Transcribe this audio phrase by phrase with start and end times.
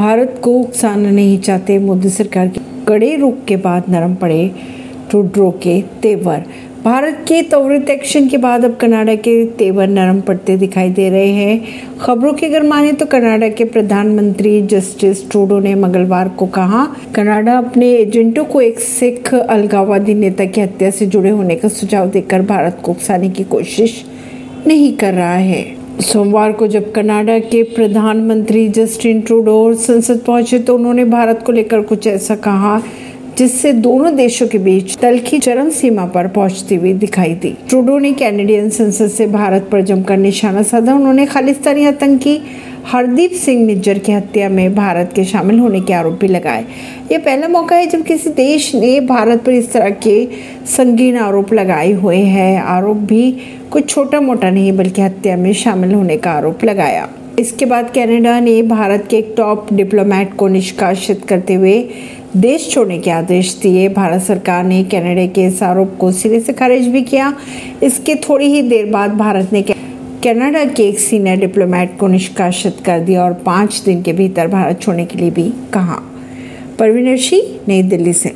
[0.00, 4.50] भारत को उकसाना नहीं चाहते मोदी सरकार के कड़े रुख के बाद नरम पड़े
[5.10, 6.44] ट्रूडो के तेवर।
[6.84, 11.26] भारत के त्वरित एक्शन के बाद अब कनाडा के तेवर नरम पड़ते दिखाई दे रहे
[11.26, 16.86] हैं। खबरों की अगर माने तो कनाडा के प्रधानमंत्री जस्टिस ट्रूडो ने मंगलवार को कहा,
[17.14, 22.08] कनाडा अपने एजेंटों को एक सिख अलगाववादी नेता की हत्या से जुड़े होने का सुझाव
[22.08, 24.04] देकर भारत को उकसाने की कोशिश
[24.66, 30.74] नहीं कर रहा है। सोमवार को जब कनाडा के प्रधानमंत्री जस्टिन ट्रूडो संसद पहुँचे तो
[30.74, 32.80] उन्होंने भारत को लेकर कुछ ऐसा कहा
[33.38, 38.12] जिससे दोनों देशों के बीच तलखी चरम सीमा पर पहुँचती हुई दिखाई दी। ट्रूडो ने
[38.12, 42.38] कैनेडियन संसद से भारत पर जमकर निशाना साधा। उन्होंने खालिस्तानी आतंकी
[42.92, 46.64] हरदीप सिंह निज्जर की हत्या में भारत के शामिल होने के आरोप भी लगाए।
[47.12, 50.24] ये पहला मौका है जब किसी देश ने भारत पर इस तरह के
[50.66, 53.30] संगीन आरोप लगाए हुए हैं। आरोप भी
[53.70, 57.08] कुछ छोटा मोटा नहीं, बल्कि हत्या में शामिल होने का आरोप लगाया।
[57.38, 61.78] इसके बाद कनाडा ने भारत के एक टॉप डिप्लोमेट को निष्कासित करते हुए
[62.36, 66.52] देश छोड़ने के आदेश दिए। भारत सरकार ने कनाडा के इस आरोप को सिरे से
[66.52, 67.34] खारिज भी किया।
[67.82, 69.62] इसके थोड़ी ही देर बाद भारत ने
[70.24, 74.80] कनाडा के एक सीनियर डिप्लोमेट को निष्कासित कर दिया और पाँच दिन के भीतर भारत
[74.80, 76.02] छोड़ने के लिए भी कहा।
[76.78, 78.28] परवीन सिंह नई दिल्ली से।